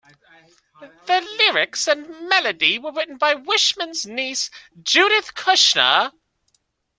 The 1.05 1.21
lyrics 1.37 1.87
and 1.87 2.27
melody 2.27 2.79
were 2.79 2.91
written 2.91 3.17
by 3.17 3.35
Wishman's 3.35 4.03
niece, 4.03 4.49
Judith 4.81 5.35
Kushner. 5.35 6.11